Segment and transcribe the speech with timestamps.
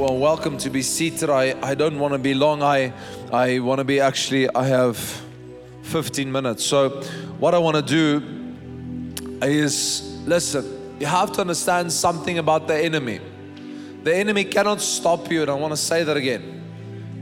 [0.00, 1.28] well, welcome to be seated.
[1.28, 2.62] I, I don't want to be long.
[2.62, 2.94] I,
[3.30, 4.96] I want to be actually, I have
[5.82, 6.64] 15 minutes.
[6.64, 7.02] So,
[7.38, 8.22] what I want to do
[9.42, 13.20] is listen, you have to understand something about the enemy.
[14.02, 16.62] The enemy cannot stop you, and I want to say that again.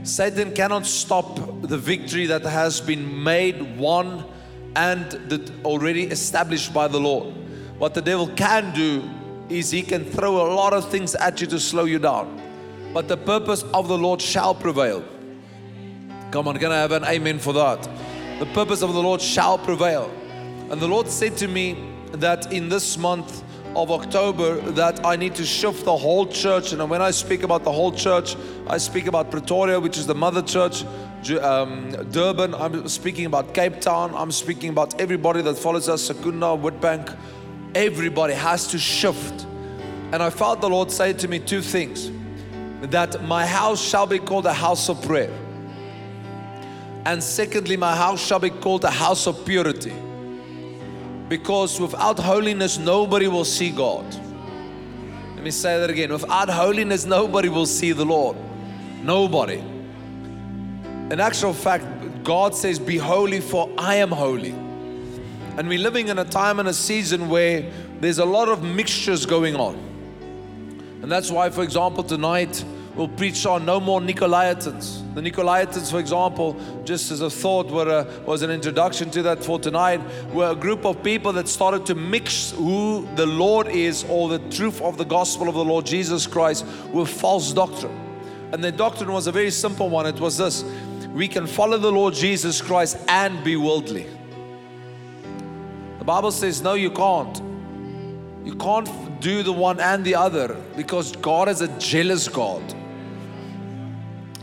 [0.03, 4.23] Satan cannot stop the victory that has been made, won,
[4.77, 7.35] and that already established by the Lord.
[7.77, 9.03] What the devil can do
[9.49, 12.48] is he can throw a lot of things at you to slow you down.
[12.93, 15.03] But the purpose of the Lord shall prevail.
[16.31, 17.87] Come on, can I have an amen for that?
[18.39, 20.11] The purpose of the Lord shall prevail.
[20.71, 23.43] And the Lord said to me that in this month
[23.75, 26.71] of October that I need to shift the whole church.
[26.73, 28.35] And when I speak about the whole church,
[28.67, 30.83] I speak about Pretoria, which is the mother church,
[31.41, 36.47] um, Durban, I'm speaking about Cape Town, I'm speaking about everybody that follows us, Secunda,
[36.47, 37.15] Woodbank.
[37.75, 39.45] Everybody has to shift.
[40.11, 42.09] And I felt the Lord say to me two things
[42.81, 45.31] that my house shall be called a house of prayer.
[47.05, 49.93] And secondly, my house shall be called a house of purity.
[51.27, 54.05] Because without holiness, nobody will see God.
[55.35, 56.11] Let me say that again.
[56.11, 58.35] Without holiness, nobody will see the Lord.
[59.03, 59.59] Nobody.
[61.11, 61.85] In actual fact,
[62.23, 64.51] God says, Be holy, for I am holy.
[65.57, 69.25] And we're living in a time and a season where there's a lot of mixtures
[69.25, 69.88] going on.
[71.01, 72.63] And that's why, for example, tonight
[72.95, 75.13] we'll preach on no more Nicolaitans.
[75.15, 79.43] The Nicolaitans, for example, just as a thought, were a, was an introduction to that
[79.43, 80.01] for tonight,
[80.33, 84.39] were a group of people that started to mix who the Lord is or the
[84.49, 87.97] truth of the gospel of the Lord Jesus Christ with false doctrine.
[88.51, 90.05] And the doctrine was a very simple one.
[90.05, 90.63] It was this
[91.13, 94.05] we can follow the Lord Jesus Christ and be worldly.
[95.97, 97.41] The Bible says, no, you can't.
[98.45, 98.87] You can't
[99.19, 102.63] do the one and the other because God is a jealous God.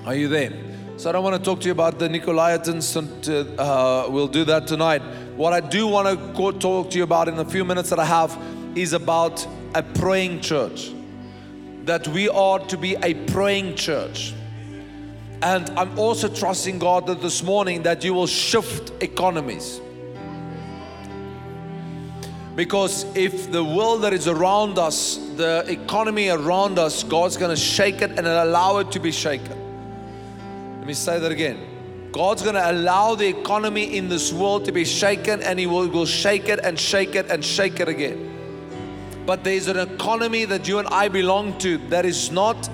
[0.05, 0.53] Are you there?
[0.99, 4.45] So I don't want to talk to you about the Nicolaitans, and uh, we'll do
[4.45, 5.03] that tonight.
[5.37, 8.07] What I do want to talk to you about in the few minutes that I
[8.07, 8.37] have
[8.75, 10.93] is about a praying church.
[11.85, 14.33] That we are to be a praying church.
[15.43, 19.81] And I'm also trusting God that this morning that you will shift economies.
[22.57, 27.61] Because if the world that is around us, the economy around us, God's going to
[27.61, 30.79] shake it and allow it to be shaken.
[30.79, 32.11] Let me say that again.
[32.13, 35.87] God's going to allow the economy in this world to be shaken and He will,
[35.89, 38.33] will shake it and shake it and shake it again.
[39.27, 42.71] But there's an economy that you and I belong to that is not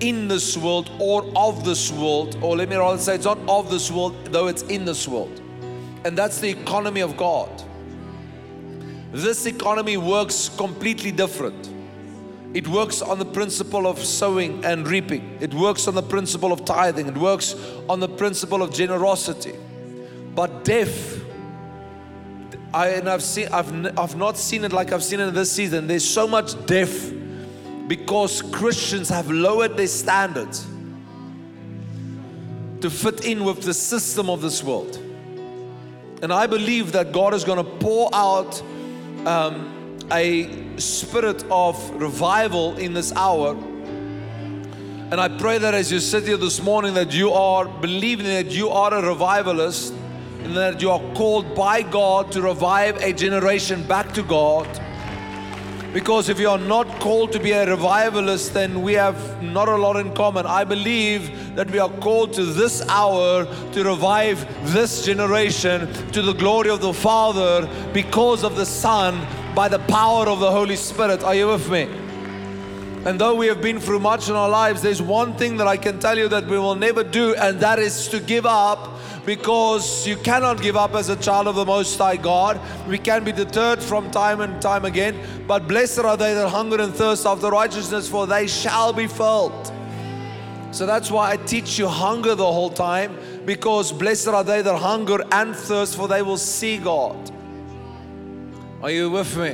[0.00, 3.70] in this world or of this world, or let me rather say it's not of
[3.70, 5.40] this world, though it's in this world.
[6.04, 7.62] And that's the economy of God.
[9.12, 11.70] This economy works completely different.
[12.54, 15.38] It works on the principle of sowing and reaping.
[15.40, 17.06] It works on the principle of tithing.
[17.06, 17.54] It works
[17.88, 19.54] on the principle of generosity.
[20.34, 21.22] But death,
[22.72, 25.52] I, and I've seen, I've, I've not seen it like I've seen it in this
[25.52, 25.86] season.
[25.86, 27.12] There's so much death
[27.88, 30.66] because Christians have lowered their standards
[32.80, 34.96] to fit in with the system of this world.
[36.22, 38.62] And I believe that God is going to pour out
[39.26, 43.56] um, a spirit of revival in this hour.
[45.10, 48.50] And I pray that as you sit here this morning, that you are believing that
[48.50, 49.92] you are a revivalist
[50.42, 54.66] and that you are called by God to revive a generation back to God.
[55.92, 59.76] Because if you are not called to be a revivalist, then we have not a
[59.76, 60.46] lot in common.
[60.46, 66.32] I believe that we are called to this hour to revive this generation to the
[66.32, 69.20] glory of the Father because of the Son
[69.54, 71.22] by the power of the Holy Spirit.
[71.22, 71.82] Are you with me?
[73.04, 75.76] And though we have been through much in our lives, there's one thing that I
[75.76, 78.91] can tell you that we will never do, and that is to give up
[79.24, 82.60] because you cannot give up as a child of the Most High God.
[82.88, 85.16] We can be deterred from time and time again,
[85.46, 89.72] but blessed are they that hunger and thirst after righteousness, for they shall be filled.
[90.72, 94.78] So that's why I teach you hunger the whole time, because blessed are they that
[94.78, 97.30] hunger and thirst, for they will see God.
[98.82, 99.50] Are you with me?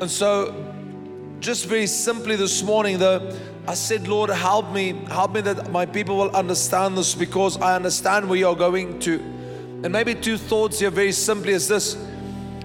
[0.00, 0.52] And so,
[1.40, 3.34] just very simply this morning, though,
[3.66, 7.76] I said, Lord, help me, help me that my people will understand this because I
[7.76, 9.14] understand where you're going to.
[9.84, 11.96] And maybe two thoughts here, very simply, is this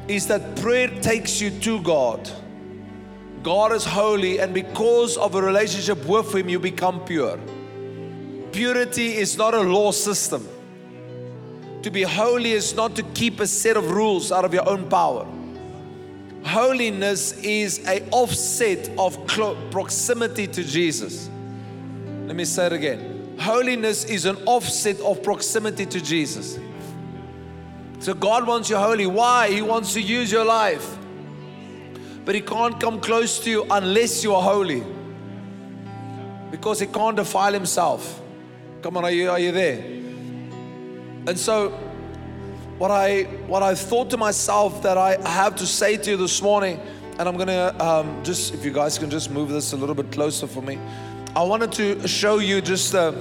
[0.10, 2.30] is that prayer takes you to God.
[3.44, 7.40] God is holy, and because of a relationship with Him, you become pure.
[8.52, 10.48] Purity is not a law system.
[11.84, 14.90] To be holy is not to keep a set of rules out of your own
[14.90, 15.26] power.
[16.50, 19.28] Holiness is a offset of
[19.70, 21.30] proximity to Jesus.
[22.26, 23.38] Let me say it again.
[23.40, 26.58] Holiness is an offset of proximity to Jesus.
[28.00, 29.06] So God wants you holy.
[29.06, 29.52] Why?
[29.52, 30.98] He wants to use your life.
[32.26, 34.84] But He can't come close to you unless you are holy.
[36.50, 38.22] Because He can't defile Himself.
[38.82, 39.78] Come on, are you, are you there?
[41.28, 41.78] And so,
[42.80, 46.42] what I what I thought to myself that I have to say to you this
[46.42, 46.80] morning,
[47.20, 50.12] and I'm gonna um, just if you guys can just move this a little bit
[50.14, 50.80] closer for me.
[51.36, 53.12] I wanted to show you just uh,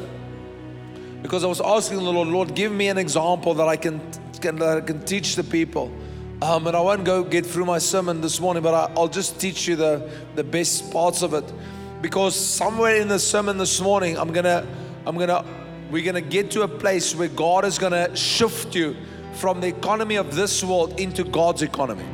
[1.22, 4.00] because I was asking the Lord, Lord, give me an example that I can,
[4.40, 5.92] can that I can teach the people.
[6.40, 9.40] Um, and I won't go get through my sermon this morning, but I, I'll just
[9.40, 11.52] teach you the the best parts of it,
[12.00, 14.64] because somewhere in the sermon this morning, I'm gonna
[15.04, 15.44] I'm gonna
[15.90, 18.94] we're gonna get to a place where God is gonna shift you
[19.38, 22.04] from the economy of this world into God's economy.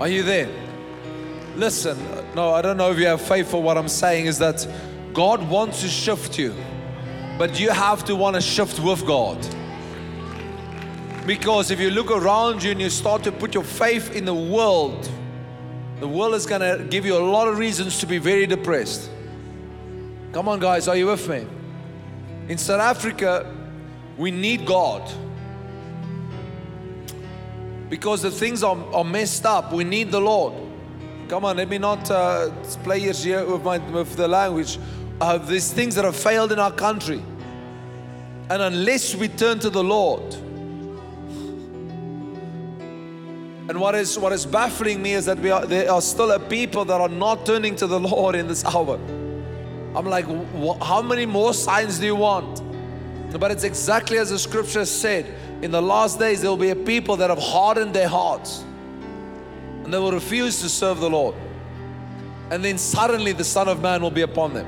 [0.00, 0.50] Are you there?
[1.54, 1.96] Listen,
[2.34, 4.66] no, I don't know if you have faith for what I'm saying, is that
[5.12, 6.54] God wants to shift you,
[7.38, 9.38] but you have to want to shift with God.
[11.26, 14.34] Because if you look around you and you start to put your faith in the
[14.34, 15.08] world,
[16.00, 19.08] the world is going to give you a lot of reasons to be very depressed.
[20.32, 21.46] Come on, guys, are you with me?
[22.48, 23.54] In South Africa,
[24.16, 25.08] we need God
[27.92, 29.70] because the things are, are messed up.
[29.70, 30.54] We need the Lord.
[31.28, 32.50] Come on, let me not uh,
[32.84, 34.78] play here with, my, with the language.
[35.20, 37.22] Uh, there's things that have failed in our country.
[38.48, 40.22] And unless we turn to the Lord,
[43.68, 46.40] and what is what is baffling me is that we are there are still a
[46.40, 48.98] people that are not turning to the Lord in this hour.
[49.94, 50.24] I'm like,
[50.82, 52.62] how many more signs do you want?
[53.38, 55.26] But it's exactly as the scripture said
[55.62, 58.64] in the last days, there will be a people that have hardened their hearts
[59.84, 61.34] and they will refuse to serve the Lord.
[62.50, 64.66] And then suddenly the Son of Man will be upon them.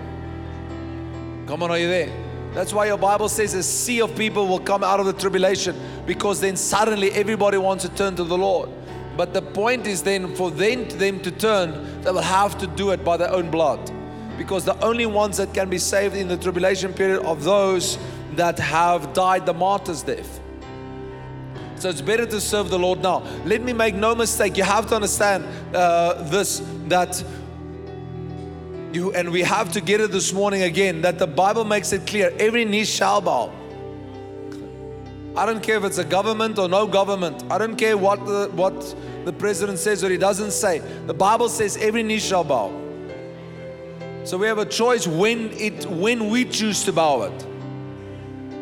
[1.47, 2.13] Come on, are you there?
[2.55, 5.77] That's why your Bible says a sea of people will come out of the tribulation
[6.07, 8.71] because then suddenly everybody wants to turn to the Lord.
[9.17, 12.91] But the point is then for them, them to turn, they will have to do
[12.91, 13.91] it by their own blood.
[14.39, 17.99] Because the only ones that can be saved in the tribulation period are those
[18.35, 20.41] that have died the martyr's death.
[21.85, 23.19] So it's better to serve the Lord now.
[23.45, 24.57] Let me make no mistake.
[24.57, 25.45] You have to understand
[25.77, 27.23] uh, this that
[28.95, 32.07] you, and we have to get it this morning again that the Bible makes it
[32.07, 33.53] clear every knee shall bow.
[35.37, 37.45] I don't care if it's a government or no government.
[37.51, 38.95] I don't care what the, what
[39.27, 40.79] the president says or he doesn't say.
[41.07, 42.73] The Bible says every knee shall bow.
[44.25, 47.47] So we have a choice when it when we choose to bow it.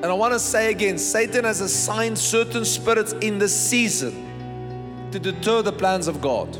[0.02, 5.20] And I want to say again Satan has assigned certain spirits in this season to
[5.20, 6.58] deter the plans of God.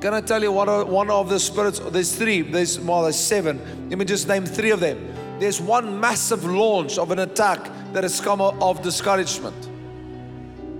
[0.00, 1.78] Can I tell you what are, one of the spirits?
[1.78, 3.60] There's three, there's well, there's seven.
[3.90, 5.14] Let me just name three of them.
[5.38, 9.68] There's one massive launch of an attack that has come of discouragement.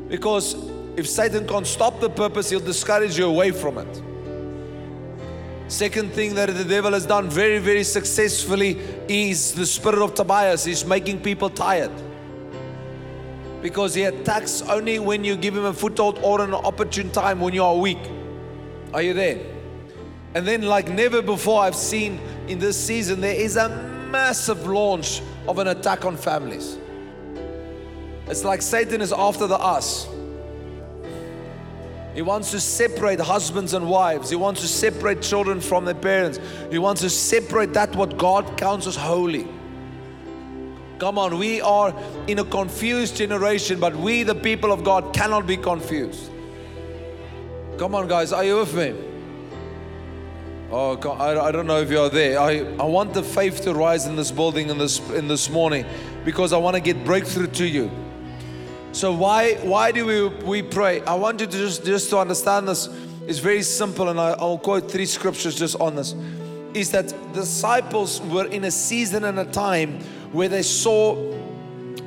[0.08, 0.54] Because
[0.96, 4.02] if Satan can't stop the purpose, he'll discourage you away from it.
[5.68, 8.78] Second thing that the devil has done very, very successfully
[9.08, 10.64] is the spirit of Tobias.
[10.64, 11.90] He's making people tired.
[13.62, 17.54] Because he attacks only when you give him a foothold or an opportune time when
[17.54, 17.98] you are weak.
[18.92, 19.38] Are you there?
[20.34, 22.18] And then, like never before, I've seen
[22.48, 23.68] in this season, there is a
[24.10, 26.78] massive launch of an attack on families.
[28.26, 30.08] It's like Satan is after the us.
[32.14, 34.28] He wants to separate husbands and wives.
[34.28, 36.38] He wants to separate children from their parents.
[36.70, 39.48] He wants to separate that what God counts as holy.
[40.98, 41.94] Come on, we are
[42.28, 46.30] in a confused generation, but we, the people of God, cannot be confused.
[47.78, 48.94] Come on, guys, are you with me?
[50.70, 52.38] Oh, God, I, don't know if you're there.
[52.38, 55.84] I, I want the faith to rise in this building in this, in this morning
[56.24, 57.90] because I want to get breakthrough to you.
[58.92, 61.00] So why why do we we pray?
[61.02, 62.90] I want you to just just to understand this.
[63.26, 66.14] It's very simple, and I, I'll quote three scriptures just on this.
[66.74, 70.00] Is that disciples were in a season and a time
[70.32, 71.16] where they saw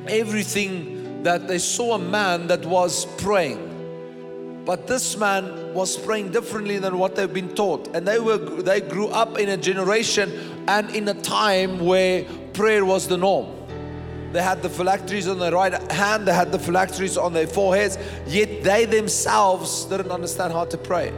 [0.06, 4.62] everything that they saw a man that was praying.
[4.64, 7.88] But this man was praying differently than what they've been taught.
[7.96, 12.84] And they were they grew up in a generation and in a time where prayer
[12.84, 13.55] was the norm.
[14.36, 17.96] They had the phylacteries on their right hand, they had the phylacteries on their foreheads,
[18.26, 21.08] yet they themselves didn't understand how to pray.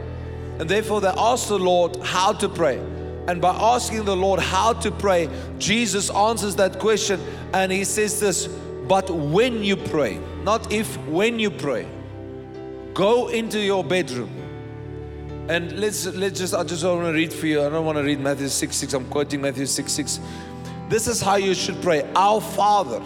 [0.57, 2.77] And therefore, they asked the Lord how to pray.
[3.27, 7.19] And by asking the Lord how to pray, Jesus answers that question
[7.53, 8.47] and he says this,
[8.87, 11.89] but when you pray, not if, when you pray,
[12.93, 14.33] go into your bedroom.
[15.49, 17.65] And let's let's just I just want to read for you.
[17.65, 18.93] I don't want to read Matthew 6 6.
[18.93, 20.19] I'm quoting Matthew 6 6.
[20.89, 22.99] This is how you should pray Our Father,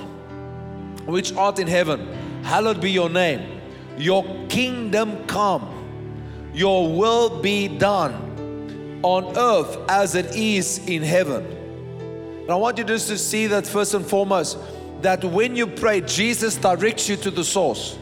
[1.05, 2.07] which art in heaven,
[2.41, 3.59] hallowed be your name.
[3.97, 11.45] Your kingdom come, your will be done on earth as it is in heaven.
[12.43, 14.57] And I want you just to see that first and foremost,
[15.01, 17.97] that when you pray, Jesus directs you to the source.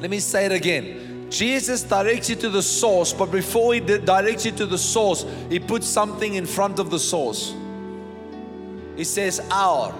[0.00, 1.05] Let me say it again.
[1.36, 5.60] Jesus directs you to the source, but before he directs you to the source, he
[5.60, 7.54] puts something in front of the source.
[8.96, 9.92] He says, Our.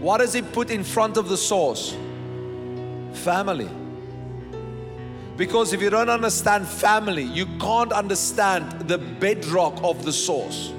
[0.00, 1.94] What does he put in front of the source?
[3.12, 3.68] Family.
[5.36, 10.72] Because if you don't understand family, you can't understand the bedrock of the source.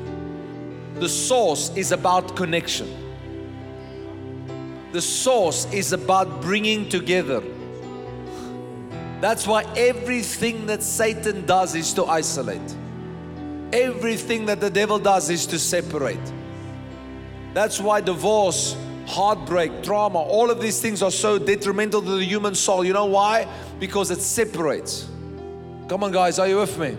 [0.96, 2.90] The source is about connection.
[4.92, 7.44] The source is about bringing together.
[9.22, 12.76] That's why everything that Satan does is to isolate.
[13.72, 16.20] Everything that the devil does is to separate.
[17.54, 18.76] That's why divorce,
[19.08, 22.84] heartbreak, trauma, all of these things are so detrimental to the human soul.
[22.84, 23.48] You know why?
[23.80, 25.08] Because it separates.
[25.88, 26.98] Come on, guys, are you with me?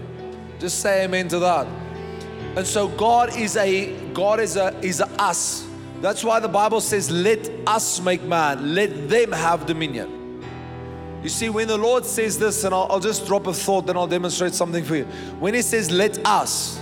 [0.59, 1.67] Just say amen to that.
[2.57, 5.67] And so God is a God is a is a us.
[6.01, 8.75] That's why the Bible says, "Let us make man.
[8.75, 10.16] Let them have dominion."
[11.27, 13.97] You see, when the Lord says this, and I'll, I'll just drop a thought, then
[13.97, 15.07] I'll demonstrate something for you.
[15.41, 16.81] When He says, "Let us,"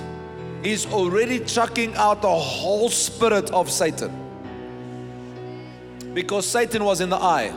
[0.63, 4.13] He's already chucking out the whole spirit of Satan,
[6.13, 7.55] because Satan was in the eye.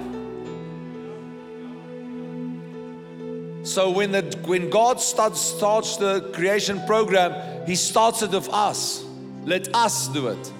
[3.63, 9.03] So when the when God starts starts the creation program, He starts it with us.
[9.44, 10.53] Let us do it.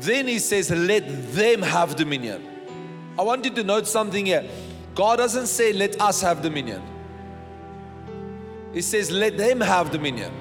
[0.00, 2.55] Then He says, let them have dominion.
[3.18, 4.48] I want you to note something here.
[4.94, 6.82] God doesn't say, let us have dominion.
[8.72, 10.32] He says, let them have dominion.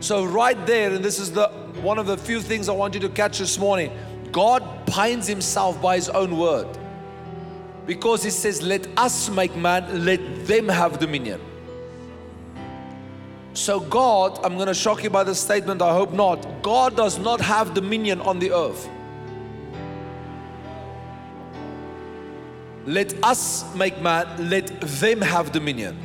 [0.00, 1.48] So right there, and this is the
[1.82, 3.92] one of the few things I want you to catch this morning.
[4.32, 6.66] God binds himself by his own word
[7.86, 11.40] because he says, Let us make man, let them have dominion.
[13.54, 16.62] So, God, I'm going to shock you by the statement, I hope not.
[16.62, 18.88] God does not have dominion on the earth.
[22.86, 25.96] Let us make man, let them have dominion.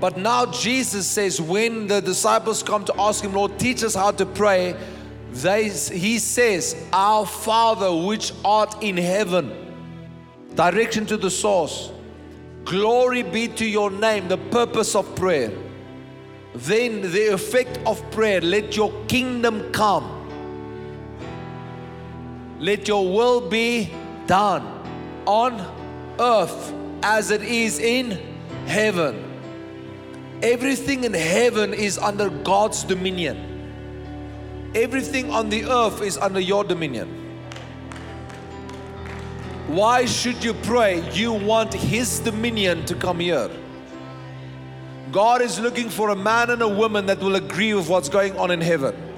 [0.00, 4.12] But now Jesus says, when the disciples come to ask him, Lord, teach us how
[4.12, 4.74] to pray,
[5.30, 9.56] they, he says, Our Father which art in heaven
[10.54, 11.92] direction to the source.
[12.64, 15.52] Glory be to your name, the purpose of prayer.
[16.54, 20.16] Then the effect of prayer, let your kingdom come.
[22.58, 23.90] Let your will be
[24.26, 24.79] done
[25.30, 25.60] on
[26.18, 28.18] earth as it is in
[28.66, 29.14] heaven.
[30.42, 33.36] Everything in heaven is under God's dominion.
[34.74, 37.08] Everything on the earth is under your dominion.
[39.68, 41.08] Why should you pray?
[41.12, 43.50] You want His dominion to come here.
[45.12, 48.36] God is looking for a man and a woman that will agree with what's going
[48.36, 49.09] on in heaven.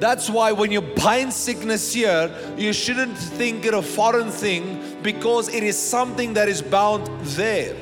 [0.00, 5.48] That's why when you bind sickness here, you shouldn't think it a foreign thing because
[5.48, 7.76] it is something that is bound there.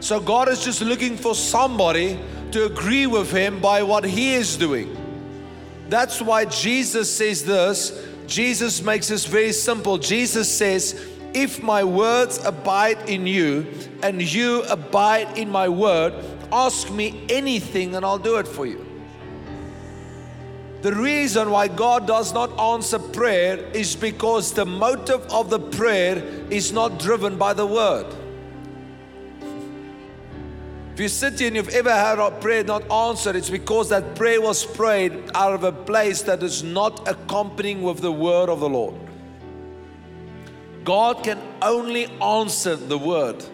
[0.00, 2.20] So God is just looking for somebody
[2.52, 4.96] to agree with Him by what He is doing.
[5.88, 9.98] That's why Jesus says this Jesus makes this very simple.
[9.98, 13.66] Jesus says, If my words abide in you
[14.02, 16.12] and you abide in my word,
[16.52, 18.85] ask me anything and I'll do it for you.
[20.86, 26.18] The reason why God does not answer prayer is because the motive of the prayer
[26.48, 28.06] is not driven by the word.
[30.94, 34.14] If you sit here and you've ever had a prayer not answered, it's because that
[34.14, 38.60] prayer was prayed out of a place that is not accompanying with the word of
[38.60, 38.94] the Lord.
[40.84, 43.44] God can only answer the word.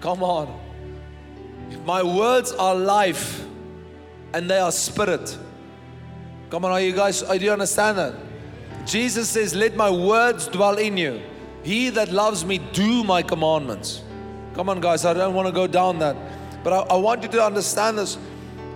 [0.00, 0.58] Come on.
[1.70, 3.46] If My words are life
[4.34, 5.36] and they are spirit.
[6.50, 8.14] Come on, are you guys, do you understand that?
[8.86, 11.22] Jesus says, Let my words dwell in you.
[11.62, 14.02] He that loves me, do my commandments.
[14.54, 16.16] Come on, guys, I don't want to go down that.
[16.64, 18.18] But I, I want you to understand this.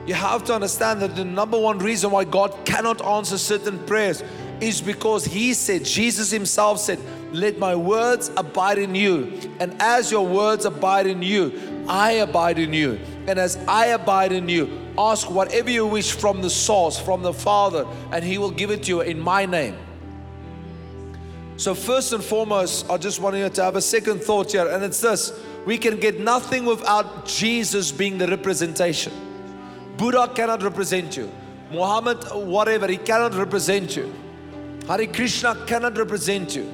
[0.06, 4.22] You have to understand that the number one reason why God cannot answer certain prayers
[4.60, 7.00] is because He said, Jesus Himself said,
[7.36, 9.38] Let my words abide in you.
[9.60, 12.98] And as your words abide in you, I abide in you.
[13.26, 17.34] And as I abide in you, ask whatever you wish from the source, from the
[17.34, 19.76] Father, and He will give it to you in my name.
[21.58, 24.82] So, first and foremost, I just want you to have a second thought here, and
[24.82, 29.12] it's this we can get nothing without Jesus being the representation.
[29.98, 31.30] Buddha cannot represent you.
[31.70, 34.10] Muhammad, whatever, he cannot represent you.
[34.88, 36.72] Hare Krishna cannot represent you.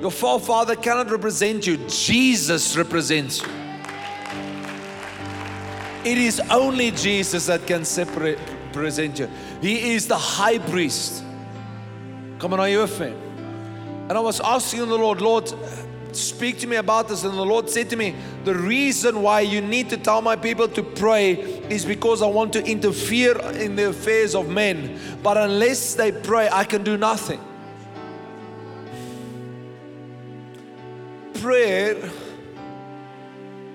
[0.00, 1.76] Your forefather cannot represent you.
[1.88, 3.48] Jesus represents you.
[6.04, 8.38] It is only Jesus that can separate,
[8.72, 9.28] present you.
[9.62, 11.24] He is the high priest.
[12.38, 13.14] Come on, are you with me?
[14.08, 15.50] And I was asking the Lord, Lord,
[16.12, 17.24] speak to me about this.
[17.24, 20.68] And the Lord said to me, The reason why you need to tell my people
[20.68, 21.32] to pray
[21.70, 25.00] is because I want to interfere in the affairs of men.
[25.22, 27.40] But unless they pray, I can do nothing.
[31.44, 32.10] Prayer,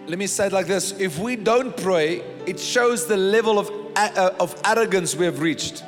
[0.07, 3.69] let me say it like this if we don't pray, it shows the level of,
[3.95, 5.83] uh, of arrogance we have reached.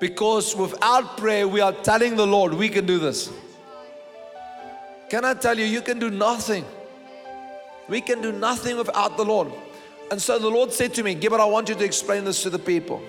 [0.00, 3.30] Because without prayer, we are telling the Lord, we can do this.
[5.08, 6.64] Can I tell you, you can do nothing.
[7.88, 9.52] We can do nothing without the Lord.
[10.10, 12.50] And so the Lord said to me, Gebhardt, I want you to explain this to
[12.50, 13.00] the people.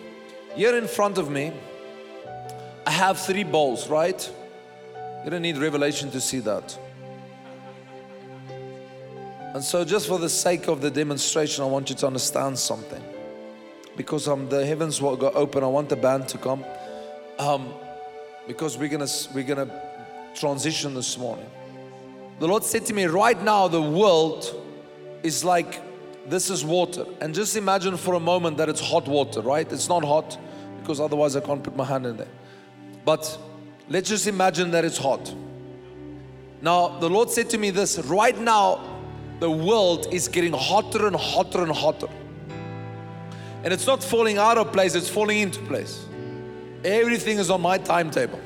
[0.54, 1.54] Here in front of me,
[2.86, 4.32] I have three bowls, right?
[5.24, 6.78] You don't need revelation to see that.
[9.54, 13.02] And so, just for the sake of the demonstration, I want you to understand something.
[13.96, 16.66] Because um, the heavens will go open, I want the band to come.
[17.38, 17.74] Um,
[18.48, 19.70] because we're gonna we're gonna
[20.36, 21.50] transition this morning.
[22.40, 24.54] The Lord said to me, right now the world
[25.22, 25.82] is like
[26.28, 29.72] this is water, and just imagine for a moment that it's hot water, right?
[29.72, 30.38] It's not hot
[30.80, 32.28] because otherwise I can't put my hand in there.
[33.06, 33.38] But
[33.90, 35.34] let's just imagine that it's hot.
[36.62, 38.82] Now the Lord said to me this: right now
[39.40, 42.08] the world is getting hotter and hotter and hotter.
[43.64, 46.06] And it's not falling out of place, it's falling into place.
[46.84, 48.40] Everything is on my timetable.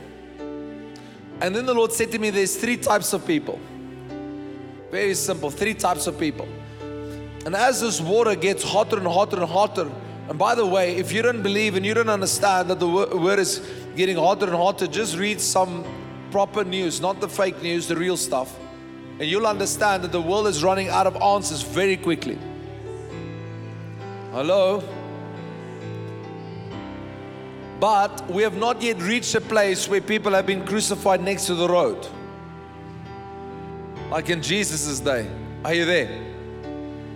[1.39, 3.60] And then the Lord said to me, There's three types of people.
[4.91, 6.48] Very simple, three types of people.
[7.46, 9.91] And as this water gets hotter and hotter and hotter,
[10.30, 13.39] and by the way, if you don't believe and you don't understand that the word
[13.39, 13.62] is
[13.97, 15.83] getting hotter and hotter, just read some
[16.31, 18.57] proper news, not the fake news, the real stuff.
[19.19, 22.38] And you'll understand that the world is running out of answers very quickly.
[24.31, 24.83] Hello?
[27.79, 31.55] But we have not yet reached a place where people have been crucified next to
[31.55, 32.07] the road.
[34.12, 35.27] Like in Jesus' day.
[35.65, 36.37] Are you there?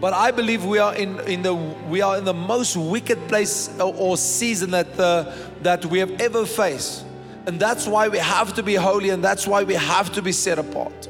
[0.01, 3.69] But I believe we are in, in the we are in the most wicked place
[3.79, 7.05] or, or season that uh, that we have ever faced.
[7.45, 10.31] And that's why we have to be holy and that's why we have to be
[10.31, 11.07] set apart.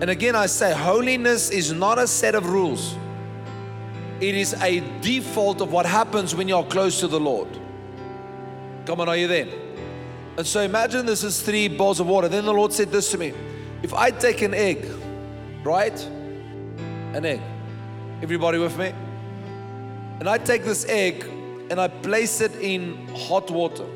[0.00, 2.94] And again I say holiness is not a set of rules.
[4.20, 7.48] It is a default of what happens when you're close to the Lord.
[8.86, 9.48] Come on, are you there?
[10.36, 12.28] And so imagine this is three bowls of water.
[12.28, 13.32] Then the Lord said this to me
[13.82, 14.88] If I take an egg,
[15.64, 16.08] right?
[17.14, 17.40] An egg.
[18.22, 18.92] Everybody with me?
[20.20, 21.24] And I take this egg
[21.70, 23.86] and I place it in hot water.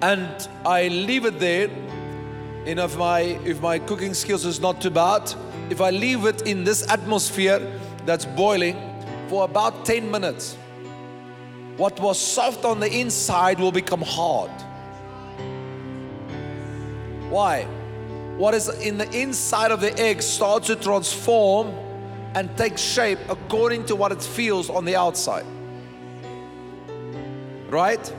[0.00, 1.68] And I leave it there.
[2.66, 5.34] And if my if my cooking skills is not too bad,
[5.70, 7.60] if I leave it in this atmosphere
[8.06, 8.76] that's boiling
[9.28, 10.56] for about 10 minutes,
[11.76, 14.50] what was soft on the inside will become hard.
[17.28, 17.66] Why?
[18.36, 21.72] What is in the inside of the egg starts to transform
[22.34, 25.46] and take shape according to what it feels on the outside.
[27.68, 28.12] Right?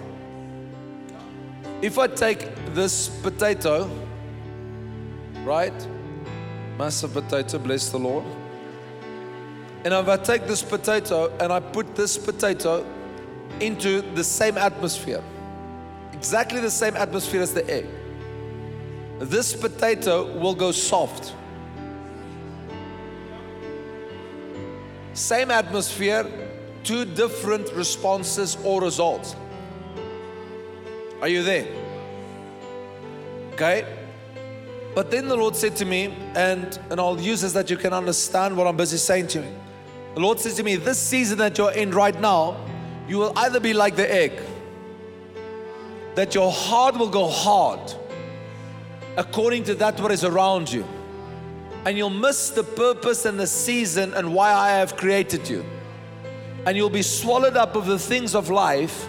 [1.82, 3.90] If I take this potato,
[5.44, 5.74] right?
[6.78, 8.24] Massive potato, bless the Lord.
[9.84, 12.86] And if I take this potato and I put this potato
[13.60, 15.24] into the same atmosphere,
[16.14, 17.86] exactly the same atmosphere as the egg.
[19.20, 21.34] This potato will go soft.
[25.14, 26.26] Same atmosphere,
[26.84, 29.36] two different responses or results.
[31.22, 31.66] Are you there?
[33.54, 33.86] Okay.
[34.94, 37.94] But then the Lord said to me, and, and I'll use this that you can
[37.94, 39.56] understand what I'm busy saying to you.
[40.16, 42.58] The Lord says to me, This season that you're in right now,
[43.08, 44.34] you will either be like the egg,
[46.16, 47.94] that your heart will go hard
[49.18, 50.86] according to that what is around you.
[51.86, 55.64] And you'll miss the purpose and the season and why I have created you.
[56.66, 59.08] And you'll be swallowed up of the things of life,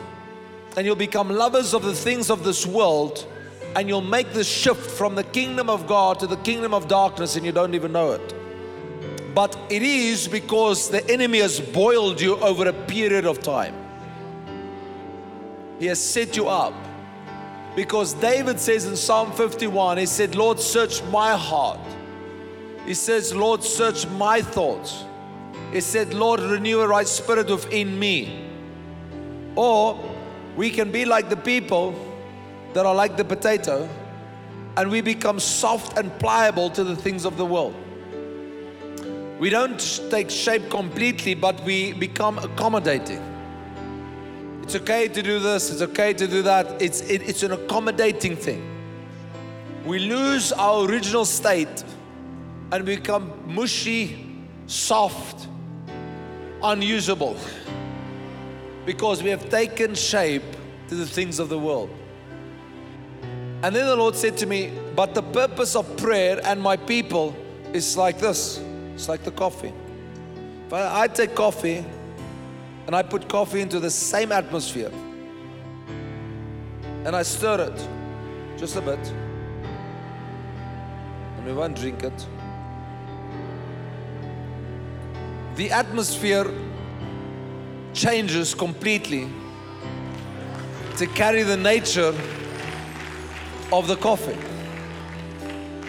[0.77, 3.27] and you'll become lovers of the things of this world,
[3.75, 7.37] and you'll make the shift from the kingdom of God to the kingdom of darkness,
[7.37, 8.35] and you don't even know it.
[9.35, 13.75] But it is because the enemy has boiled you over a period of time.
[15.79, 16.75] He has set you up.
[17.77, 21.79] Because David says in Psalm 51, he said, Lord, search my heart.
[22.87, 25.05] He says, Lord, search my thoughts.
[25.73, 28.49] He said, Lord, renew a right spirit within me.
[29.57, 30.01] Or
[30.57, 31.95] we can be like the people
[32.73, 33.87] that are like the potato
[34.79, 37.75] and we become soft and pliable to the things of the world.
[39.39, 39.79] We don't
[40.11, 43.36] take shape completely, but we become accommodating.
[44.67, 46.83] It's okay to do this, it's okay to do that.
[46.83, 48.69] It's, it, it's an accommodating thing.
[49.85, 51.85] We lose our original state
[52.73, 54.27] and become mushy,
[54.67, 55.47] soft,
[56.65, 57.37] unusable
[58.85, 60.43] because we have taken shape
[60.89, 61.89] to the things of the world.
[63.63, 67.37] And then the Lord said to me, But the purpose of prayer and my people
[67.73, 68.61] is like this
[68.97, 69.73] it's like the coffee.
[70.67, 71.85] If I, I take coffee
[72.87, 74.93] and I put coffee into the same atmosphere
[77.05, 77.89] and I stir it
[78.59, 78.99] just a bit,
[81.37, 82.27] and we won't drink it.
[85.57, 86.51] The atmosphere
[87.93, 89.29] changes completely
[90.97, 92.15] to carry the nature
[93.73, 94.39] of the coffee.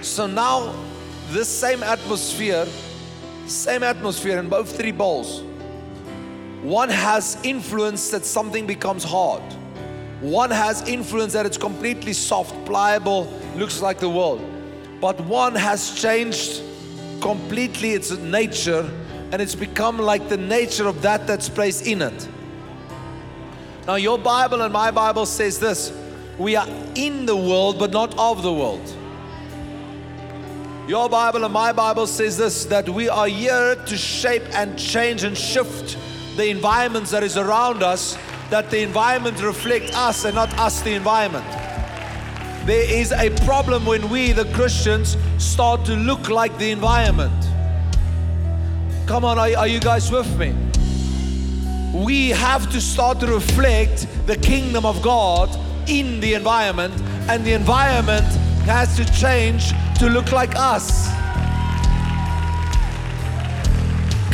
[0.03, 0.75] So now,
[1.29, 2.67] this same atmosphere,
[3.47, 5.41] same atmosphere in both three bowls
[6.61, 9.43] one has influence that something becomes hard.
[10.21, 14.41] One has influence that it's completely soft, pliable, looks like the world.
[14.99, 16.63] But one has changed
[17.21, 18.89] completely its nature
[19.31, 22.27] and it's become like the nature of that that's placed in it.
[23.85, 25.93] Now, your Bible and my Bible says this
[26.37, 28.93] we are in the world, but not of the world.
[30.87, 35.23] Your Bible and my Bible says this that we are here to shape and change
[35.23, 35.97] and shift
[36.37, 38.17] the environments that is around us,
[38.49, 41.45] that the environment reflect us and not us the environment.
[42.65, 47.33] There is a problem when we, the Christians, start to look like the environment.
[49.07, 50.53] Come on, are, are you guys with me?
[51.93, 55.49] We have to start to reflect the kingdom of God
[55.89, 56.93] in the environment,
[57.29, 58.27] and the environment
[58.65, 61.07] has to change to look like us.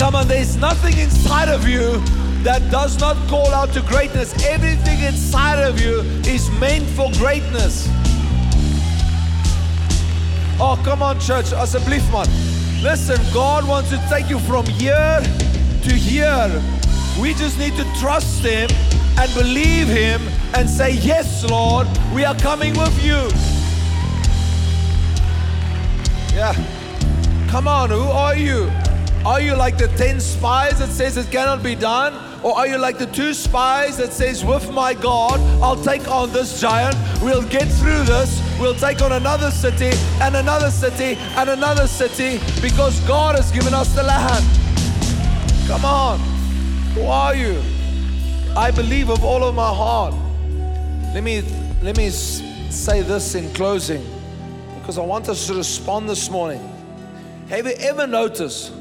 [0.03, 1.97] Come on, there's nothing inside of you
[2.43, 4.33] that does not call out to greatness.
[4.43, 7.87] Everything inside of you is meant for greatness.
[10.59, 12.27] Oh, come on, church, asseblief man.
[12.83, 15.21] Listen, God wants to take you from here
[15.83, 16.61] to here.
[17.21, 18.69] We just need to trust Him
[19.17, 20.21] and believe Him
[20.53, 23.29] and say, Yes, Lord, we are coming with you.
[26.35, 26.53] Yeah.
[27.47, 28.69] Come on, who are you?
[29.25, 32.13] Are you like the 10 spies that says it cannot be done?
[32.43, 36.33] Or are you like the two spies that says, with my God, I'll take on
[36.33, 36.93] this giant.
[37.21, 38.41] We'll get through this.
[38.59, 43.73] We'll take on another city and another city and another city because God has given
[43.73, 44.45] us the land.
[45.67, 46.19] Come on.
[46.93, 47.62] Who are you?
[48.57, 50.13] I believe of all of my heart.
[51.13, 51.43] Let me
[51.81, 54.05] let me say this in closing
[54.79, 56.62] because I want us to respond this morning.
[57.47, 58.73] Have you ever noticed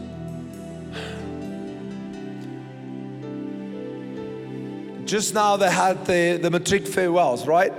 [5.12, 7.70] Just now they had the, the matric farewells, right?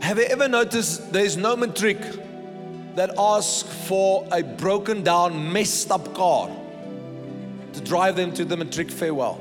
[0.00, 1.98] Have you ever noticed there's no matric
[2.94, 6.48] that asks for a broken down, messed up car
[7.74, 9.34] to drive them to the matric farewell?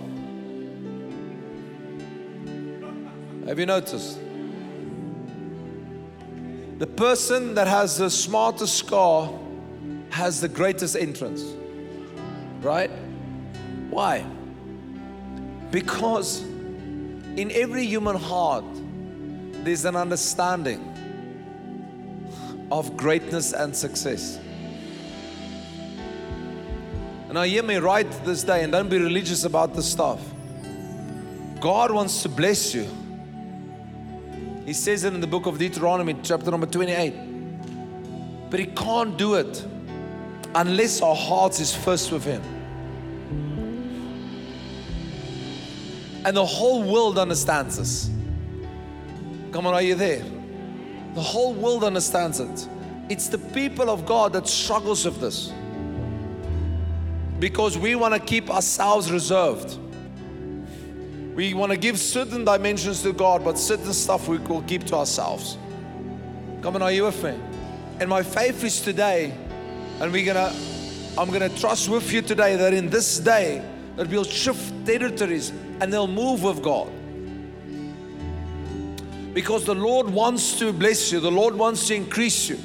[3.47, 4.19] Have you noticed?
[6.79, 9.31] The person that has the smartest car
[10.09, 11.45] has the greatest entrance,
[12.61, 12.91] right?
[13.89, 14.25] Why?
[15.75, 16.41] Because
[17.35, 18.63] in every human heart,
[19.65, 20.79] there's an understanding
[22.71, 24.39] of greatness and success.
[27.29, 30.21] Now, hear me right this day, and don't be religious about this stuff.
[31.59, 32.87] God wants to bless you.
[34.65, 38.49] He says it in the book of Deuteronomy, chapter number 28.
[38.49, 39.65] But He can't do it
[40.55, 42.54] unless our hearts is first with Him.
[46.25, 48.09] And the whole world understands this.
[49.51, 50.23] Come on, are you there?
[51.13, 52.67] The whole world understands it.
[53.09, 55.53] It's the people of God that struggles with this.
[57.39, 59.77] Because we want to keep ourselves reserved.
[61.35, 64.95] We want to give certain dimensions to God, but certain stuff we will keep to
[64.95, 65.59] ourselves.
[66.63, 67.39] Come on, are you with me?
[67.99, 69.31] And my faith is today,
[69.99, 70.51] and we're gonna,
[71.19, 73.63] I'm gonna trust with you today that in this day
[73.95, 76.91] that we'll shift territories and they'll move with God.
[79.33, 82.57] Because the Lord wants to bless you, the Lord wants to increase you.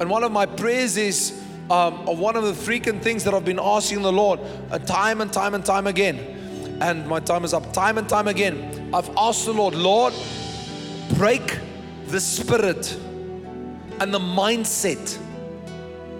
[0.00, 3.60] And one of my prayers is um, one of the frequent things that I've been
[3.60, 6.78] asking the Lord uh, time and time and time again.
[6.80, 7.72] And my time is up.
[7.72, 10.12] Time and time again, I've asked the Lord, Lord,
[11.14, 11.58] break
[12.06, 12.94] the spirit
[14.00, 15.18] and the mindset.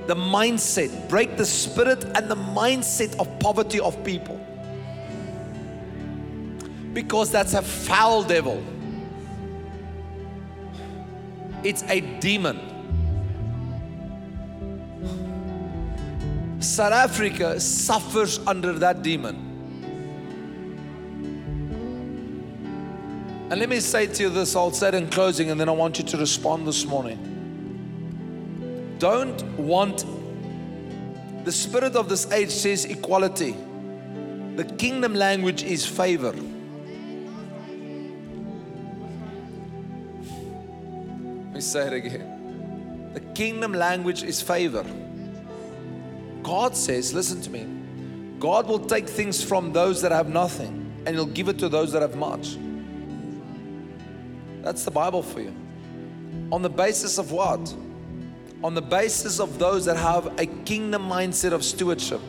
[0.07, 4.39] The mindset, break the spirit and the mindset of poverty of people.
[6.93, 8.63] Because that's a foul devil,
[11.63, 12.61] it's a demon.
[16.61, 19.37] South Africa suffers under that demon.
[23.51, 25.73] And let me say to you this, I'll say it in closing, and then I
[25.73, 27.34] want you to respond this morning.
[29.05, 30.07] Don't want,
[31.45, 33.55] the spirit of this age says equality.
[34.57, 36.33] The kingdom language is favor.
[36.33, 36.43] Let
[41.53, 43.11] me say it again.
[43.13, 44.87] The kingdom language is favor.
[46.43, 47.67] God says, listen to me,
[48.39, 51.93] God will take things from those that have nothing and He'll give it to those
[51.93, 52.57] that have much.
[54.63, 55.55] That's the Bible for you.
[56.51, 57.75] On the basis of what?
[58.65, 62.21] On the basis of those that have a kingdom mindset of stewardship.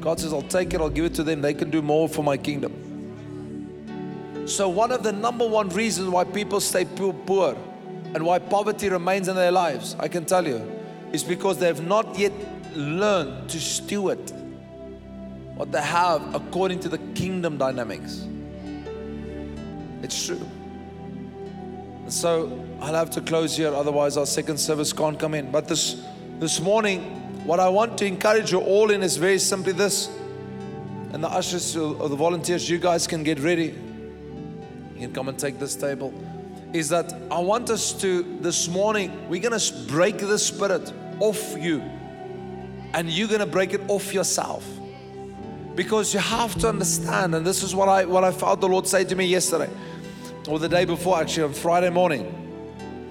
[0.00, 1.42] God says, I'll take it, I'll give it to them.
[1.42, 2.86] They can do more for my kingdom.
[4.46, 7.56] So, one of the number one reasons why people stay poor
[8.14, 10.62] and why poverty remains in their lives, I can tell you,
[11.12, 12.32] is because they have not yet
[12.76, 14.30] learned to steward
[15.56, 18.26] what they have according to the kingdom dynamics.
[20.02, 20.40] It's true.
[22.08, 25.50] So I'll have to close here, otherwise, our second service can't come in.
[25.50, 26.02] But this,
[26.38, 27.02] this morning,
[27.44, 30.08] what I want to encourage you all in is very simply this.
[31.12, 33.74] And the ushers or the volunteers, you guys can get ready.
[34.94, 36.14] You can come and take this table.
[36.72, 41.56] Is that I want us to, this morning, we're going to break the spirit off
[41.58, 41.80] you
[42.94, 44.66] and you're going to break it off yourself
[45.74, 48.86] because you have to understand and this is what I what I felt the Lord
[48.86, 49.70] say to me yesterday
[50.48, 52.26] or the day before actually on Friday morning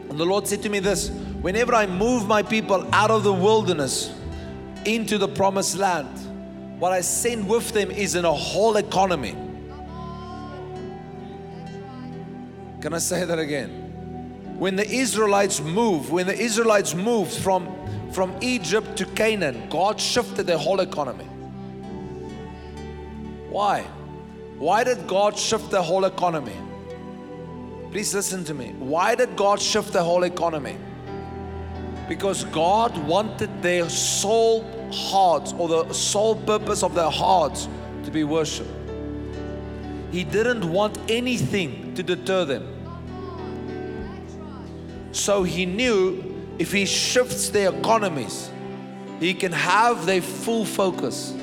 [0.09, 1.09] and the Lord said to me this
[1.41, 4.13] whenever I move my people out of the wilderness
[4.85, 6.07] into the promised land
[6.79, 9.35] what I send with them is in a whole economy
[12.81, 17.77] can I say that again when the Israelites moved when the Israelites moved from
[18.11, 21.25] from Egypt to Canaan, God shifted their whole economy.
[23.49, 23.81] Why?
[24.57, 26.55] Why did God shift the whole economy?
[27.97, 28.75] Please listen to me.
[28.77, 30.77] Why did God shift the whole economy?
[32.07, 37.67] Because God wanted their soul hearts or the sole purpose of their hearts
[38.03, 38.67] to be worship.
[40.11, 42.67] He didn't want anything to deter them.
[45.11, 48.51] So he knew if he shifts their economies,
[49.19, 51.33] he can have their full focus.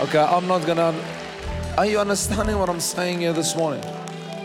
[0.00, 0.94] Okay, I'm not gonna.
[1.76, 3.84] Are you understanding what I'm saying here this morning?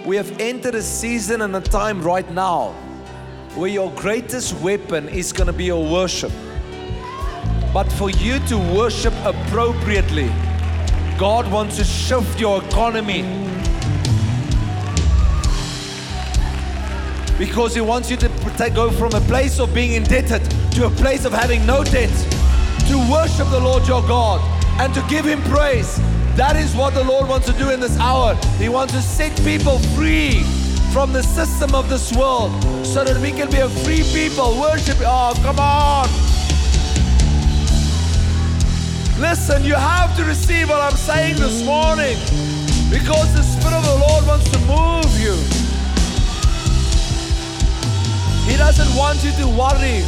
[0.06, 2.74] We have entered a season and a time right now
[3.56, 6.34] where your greatest weapon is gonna be your worship.
[7.74, 10.28] But for you to worship appropriately,
[11.18, 13.22] God wants to shift your economy
[17.38, 21.24] because He wants you to go from a place of being indebted to a place
[21.24, 22.12] of having no debt,
[22.90, 25.98] to worship the Lord your God and to give Him praise.
[26.36, 28.36] That is what the Lord wants to do in this hour.
[28.58, 30.44] He wants to set people free
[30.92, 32.52] from the system of this world
[32.86, 34.60] so that we can be a free people.
[34.60, 34.98] Worship.
[35.02, 36.08] Oh, come on.
[39.20, 42.18] Listen, you have to receive what I'm saying this morning
[42.90, 45.36] because the Spirit of the Lord wants to move you.
[48.50, 50.04] He doesn't want you to worry.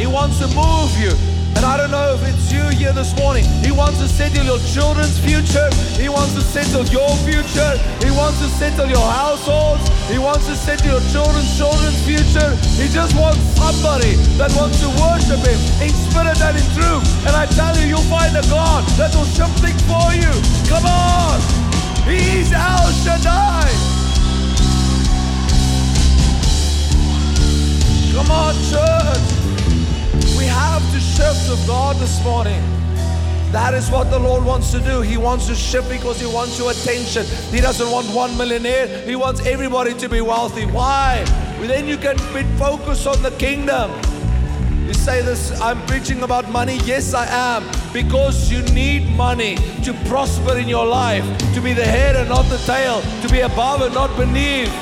[0.00, 1.35] He wants to move you.
[1.56, 3.42] And I don't know if it's you here this morning.
[3.64, 5.64] He wants to settle your children's future.
[5.96, 7.72] He wants to settle your future.
[8.04, 9.80] He wants to settle your households.
[10.12, 12.52] He wants to settle your children's children's future.
[12.76, 17.04] He just wants somebody that wants to worship Him in spirit and in truth.
[17.24, 20.28] And I tell you, you'll find a God that will shift things for you.
[20.68, 21.40] Come on.
[22.04, 23.72] He's El Shaddai.
[28.12, 29.55] Come on, church.
[30.56, 32.62] Have to shift with God this morning.
[33.52, 35.02] That is what the Lord wants to do.
[35.02, 37.24] He wants to shift because He wants your attention.
[37.54, 40.66] He doesn't want one millionaire, He wants everybody to be wealthy.
[40.66, 41.24] Why?
[41.58, 43.90] Well, then you can be focused on the kingdom.
[44.86, 46.78] You say this, I'm preaching about money.
[46.84, 51.84] Yes, I am because you need money to prosper in your life, to be the
[51.84, 54.72] head and not the tail, to be above and not beneath.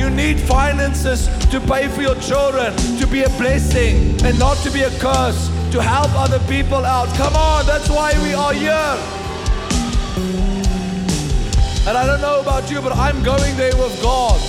[0.00, 4.70] You need finances to pay for your children, to be a blessing and not to
[4.70, 7.14] be a curse, to help other people out.
[7.18, 8.96] Come on, that's why we are here.
[11.86, 14.40] And I don't know about you, but I'm going there with God.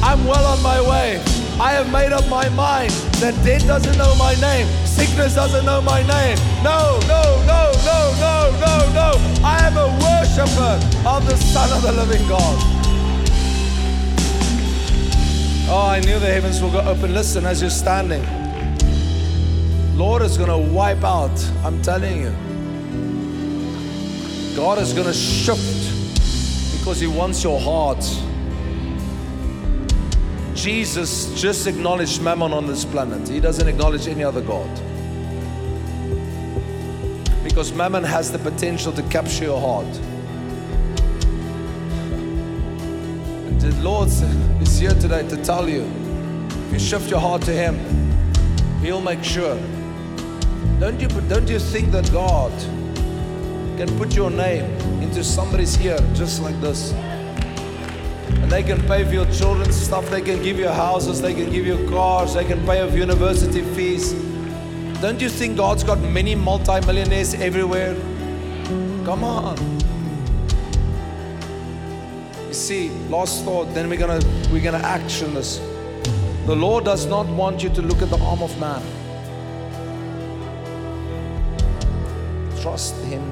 [0.00, 1.20] I'm well on my way.
[1.58, 5.80] I have made up my mind that death doesn't know my name, sickness doesn't know
[5.80, 6.38] my name.
[6.62, 9.10] No, no, no, no, no, no, no.
[9.42, 12.79] I am a worshiper of the Son of the living God.
[15.72, 17.14] Oh, I knew the heavens will go open.
[17.14, 18.24] Listen, as you're standing,
[19.96, 21.30] Lord is going to wipe out.
[21.62, 22.30] I'm telling you.
[24.56, 28.04] God is going to shift because He wants your heart.
[30.56, 33.28] Jesus just acknowledged Mammon on this planet.
[33.28, 34.68] He doesn't acknowledge any other God.
[37.44, 40.09] Because Mammon has the potential to capture your heart.
[43.70, 45.82] The Lord is here today to tell you
[46.66, 47.78] if you shift your heart to Him,
[48.80, 49.56] He'll make sure.
[50.78, 52.52] Don't you, don't you think that God
[53.76, 54.64] can put your name
[55.02, 56.92] into somebody's ear just like this?
[56.92, 61.50] And they can pay for your children's stuff, they can give you houses, they can
[61.50, 64.12] give you cars, they can pay off university fees.
[65.00, 67.94] Don't you think God's got many multi-millionaires everywhere?
[69.04, 69.79] Come on.
[72.50, 74.18] You see, last thought, then we're gonna
[74.50, 75.58] we're gonna action this.
[76.46, 78.82] The Lord does not want you to look at the arm of man.
[82.60, 83.22] Trust Him.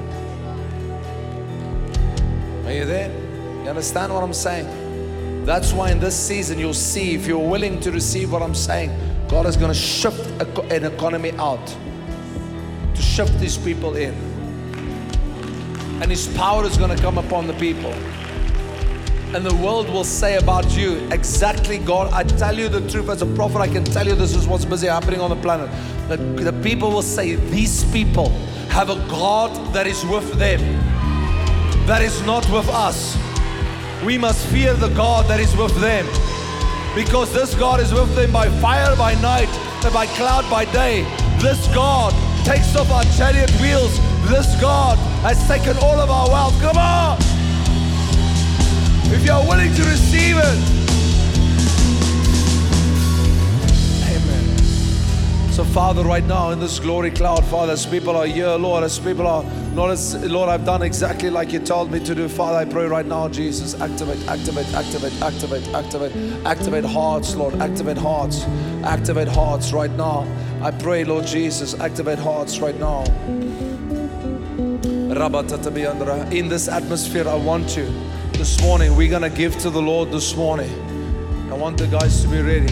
[2.65, 3.11] Are you there?
[3.63, 5.43] You understand what I'm saying?
[5.43, 8.97] That's why in this season you'll see if you're willing to receive what I'm saying,
[9.27, 10.29] God is going to shift
[10.71, 11.67] an economy out
[12.95, 14.13] to shift these people in.
[16.01, 17.93] And His power is going to come upon the people.
[19.31, 23.21] And the world will say about you exactly, God, I tell you the truth as
[23.21, 25.69] a prophet, I can tell you this is what's busy happening on the planet.
[26.07, 28.29] The, the people will say, These people
[28.69, 30.59] have a God that is with them,
[31.85, 33.15] that is not with us.
[34.03, 36.07] We must fear the God that is with them
[36.95, 39.49] because this God is with them by fire by night
[39.85, 41.03] and by cloud by day.
[41.39, 42.13] This God
[42.45, 43.95] takes off our chariot wheels.
[44.27, 46.59] This God has taken all of our wealth.
[46.61, 47.28] Come on!
[49.11, 50.59] If you are willing to receive it.
[54.05, 54.57] Amen.
[55.51, 58.99] So, Father, right now in this glory cloud, Father, as people are here, Lord, as
[58.99, 59.43] people are,
[59.73, 62.29] Lord, as, Lord, I've done exactly like you told me to do.
[62.29, 67.97] Father, I pray right now, Jesus, activate, activate, activate, activate, activate, activate hearts, Lord, activate
[67.97, 68.43] hearts,
[68.83, 70.27] activate hearts right now.
[70.61, 73.03] I pray, Lord Jesus, activate hearts right now.
[76.31, 77.91] In this atmosphere, I want you
[78.39, 78.95] this morning.
[78.95, 80.71] We're going to give to the Lord this morning.
[81.51, 82.69] I want the guys to be ready.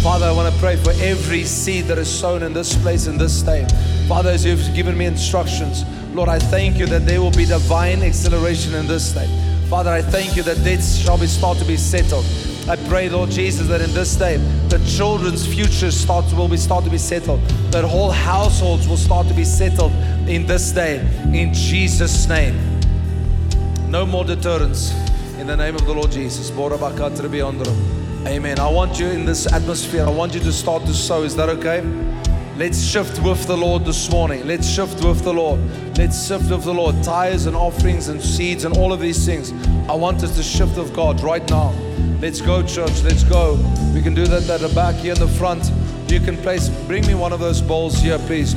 [0.00, 3.16] Father, I want to pray for every seed that is sown in this place, in
[3.16, 3.70] this state.
[4.08, 8.02] Father, as you've given me instructions, Lord, I thank you that there will be divine
[8.02, 9.28] acceleration in this state.
[9.70, 12.24] Father, I thank you that debts shall be start to be settled.
[12.68, 16.82] I pray, Lord Jesus, that in this day, the children's futures start will be start
[16.86, 17.40] to be settled.
[17.70, 19.92] That whole households will start to be settled
[20.28, 20.98] in this day.
[21.32, 22.73] In Jesus' name.
[23.94, 24.92] No more deterrence.
[25.38, 26.50] In the name of the Lord Jesus.
[28.26, 28.58] Amen.
[28.58, 30.04] I want you in this atmosphere.
[30.04, 31.22] I want you to start to sow.
[31.22, 31.80] Is that okay?
[32.56, 34.48] Let's shift with the Lord this morning.
[34.48, 35.60] Let's shift with the Lord.
[35.96, 37.04] Let's shift with the Lord.
[37.04, 39.52] Tithes and offerings and seeds and all of these things.
[39.88, 41.72] I want us to shift with God right now.
[42.20, 43.00] Let's go, church.
[43.04, 43.54] Let's go.
[43.94, 45.70] We can do that at the back here in the front.
[46.10, 48.56] You can place, bring me one of those bowls here, please.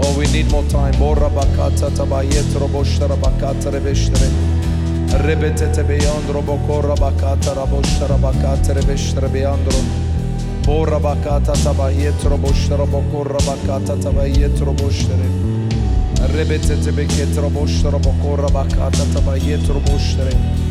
[0.00, 0.92] Oh, we need more time.
[0.94, 4.28] Borra bakata tabayetro boshara bakata rebeshtere.
[5.24, 9.80] Rebetete beyondro bokora bakata raboshara bakata rebeshtere beyondro.
[10.62, 15.26] Borra bakata tabayetro boshara bokora bakata tabayetro boshtere.
[16.36, 20.67] Rebetete beketro boshara bokora bakata tabayetro boshtere.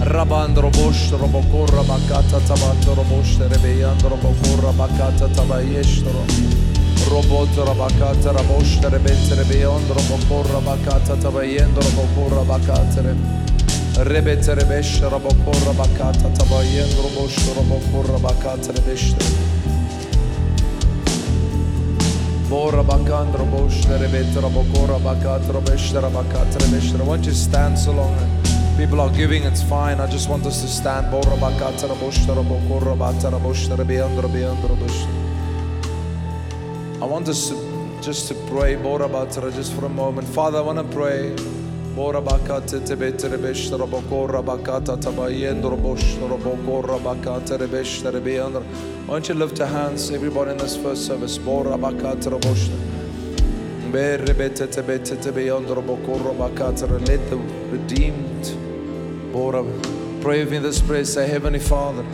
[0.00, 6.24] Rabandro bosh robokora bakata tabandro bosh rebeyandro bokora bakata tabayeshtro.
[7.10, 13.02] Robot rabakata rabosh rebet rebeyandro bokora bakata tabayendro bokora bakata
[14.04, 19.50] Rebet rebesh rabokora bakata tabayendro bosh robokora bakata rebeshtre.
[22.48, 27.04] Bora bakandro boshta rebetra bokora bakatra beshtra bakatra beshtra.
[27.04, 28.59] Won't you stand so long?
[28.80, 30.00] People are giving, it's fine.
[30.00, 31.08] I just want us to stand.
[31.08, 31.10] I
[37.04, 40.26] want us to just to pray just for a moment.
[40.28, 41.34] Father, I want to pray.
[41.94, 42.12] Why
[49.06, 51.36] don't you lift your hands, everybody in this first service?
[51.36, 51.66] Let
[57.28, 57.36] the
[57.70, 58.69] redeemed
[59.32, 59.62] Bora
[60.20, 61.04] pray with me this prayer.
[61.04, 62.04] Say, Heavenly Father,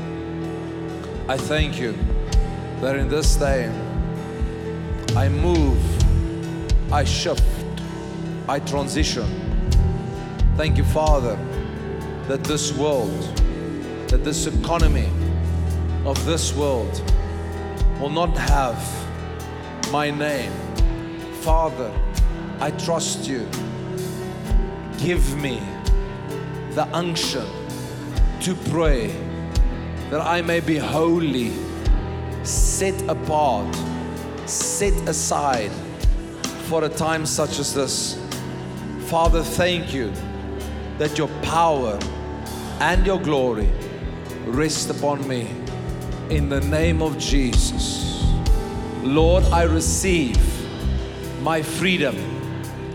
[1.29, 1.95] I thank you
[2.81, 3.69] that in this day
[5.17, 5.79] I move,
[6.93, 7.43] I shift,
[8.49, 9.27] I transition.
[10.57, 11.37] Thank you, Father,
[12.29, 13.19] that this world,
[14.09, 15.09] that this economy
[16.05, 17.01] of this world
[17.99, 18.79] will not have
[19.91, 20.53] my name.
[21.41, 21.91] Father,
[22.61, 23.49] I trust you.
[24.99, 25.63] Give me
[26.77, 27.47] the unction
[28.39, 29.07] to pray
[30.11, 31.51] that I may be holy,
[32.43, 33.75] set apart,
[34.45, 35.73] set aside
[36.69, 38.21] for a time such as this.
[39.07, 40.13] Father, thank you
[40.99, 41.99] that your power
[42.81, 43.71] and your glory
[44.45, 45.49] rest upon me
[46.29, 48.23] in the name of Jesus.
[49.03, 50.39] Lord, I receive
[51.41, 52.15] my freedom,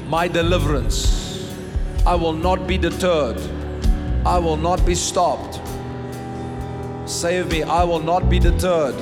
[0.07, 1.51] my deliverance.
[2.05, 3.41] I will not be deterred.
[4.25, 5.59] I will not be stopped.
[7.09, 7.63] Save me.
[7.63, 8.95] I will not be deterred.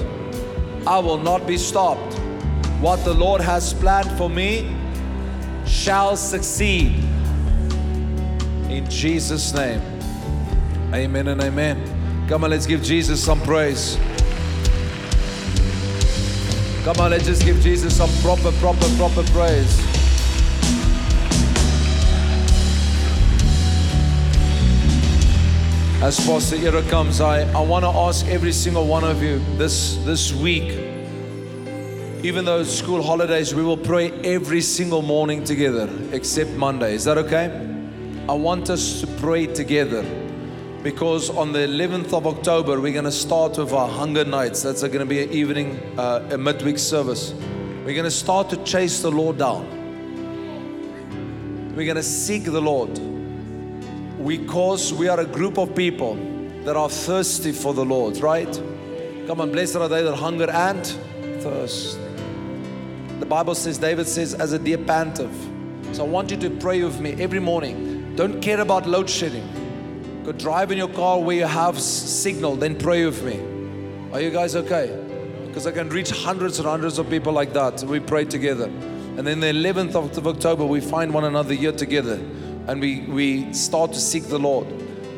[0.88, 2.14] I will not be stopped.
[2.80, 4.74] What the Lord has planned for me
[5.66, 7.04] shall succeed.
[8.70, 9.82] In Jesus' name.
[10.94, 12.26] Amen and amen.
[12.30, 13.98] Come on, let's give Jesus some praise.
[16.84, 19.99] Come on, let's just give Jesus some proper, proper, proper praise.
[26.02, 29.98] As Pastor Ira comes, I, I want to ask every single one of you this,
[30.06, 30.72] this week,
[32.24, 36.94] even though it's school holidays, we will pray every single morning together, except Monday.
[36.94, 37.48] Is that okay?
[38.30, 40.04] I want us to pray together
[40.84, 44.64] because on the 11th of October, we're going to start with our hunger nights.
[44.64, 47.34] That's going to be an evening, uh, a midweek service.
[47.84, 49.66] We're going to start to chase the Lord down.
[51.76, 53.09] We're going to seek the Lord
[54.26, 56.16] because we are a group of people
[56.66, 58.52] that are thirsty for the Lord, right?
[59.28, 60.86] Come on, blessed are they that hunger and
[61.42, 61.98] thirst.
[63.20, 65.32] The Bible says, David says, as a deer panteth.
[65.94, 68.16] So I want you to pray with me every morning.
[68.16, 69.48] Don't care about load shedding.
[70.26, 73.40] Go drive in your car where you have signal, then pray with me.
[74.12, 75.06] Are you guys okay?
[75.48, 77.84] Because I can reach hundreds and hundreds of people like that.
[77.84, 78.66] We pray together.
[78.66, 82.20] And then the 11th of October, we find one another here together
[82.70, 84.68] and we, we start to seek the Lord.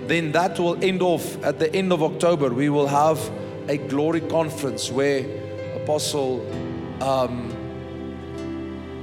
[0.08, 2.50] Then that will end off at the end of October.
[2.50, 3.20] We will have
[3.68, 5.26] a glory conference where
[5.76, 6.40] Apostle
[7.04, 7.50] um,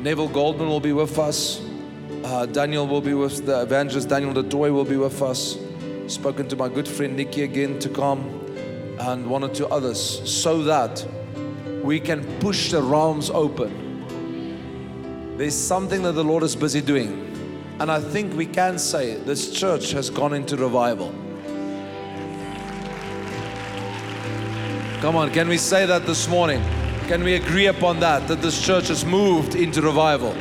[0.03, 1.61] Neville Goldman will be with us.
[2.25, 5.59] Uh, Daniel will be with the evangelist Daniel du Toit will be with us.
[6.07, 8.21] Spoken to my good friend Nikki again to come,
[9.01, 11.07] and one or two others, so that
[11.83, 15.37] we can push the realms open.
[15.37, 17.28] There's something that the Lord is busy doing.
[17.81, 21.15] And I think we can say this church has gone into revival.
[25.01, 26.61] Come on, can we say that this morning?
[27.07, 28.27] Can we agree upon that?
[28.27, 30.35] That this church has moved into revival.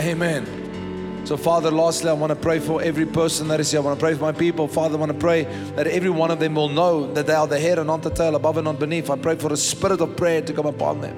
[0.00, 1.24] Amen.
[1.24, 3.80] So, Father, lastly, I want to pray for every person that is here.
[3.80, 4.66] I want to pray for my people.
[4.66, 5.44] Father, I want to pray
[5.76, 8.10] that every one of them will know that they are the head and not the
[8.10, 9.08] tail, above and not beneath.
[9.08, 11.16] I pray for a spirit of prayer to come upon them.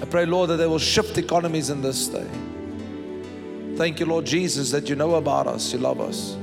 [0.00, 2.28] I pray, Lord, that they will shift economies in this day.
[3.82, 6.36] Thank you, Lord Jesus, that you know about us, you love us.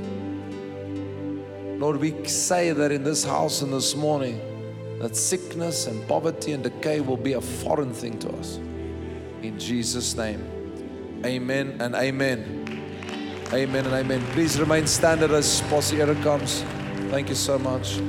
[1.79, 4.41] Lord, we say that in this house and this morning,
[4.99, 8.57] that sickness and poverty and decay will be a foreign thing to us.
[9.41, 10.43] In Jesus' name,
[11.25, 12.83] amen and amen.
[13.53, 14.21] Amen and amen.
[14.33, 16.65] Please remain standing as Pastor Eric comes.
[17.09, 18.01] Thank you so much.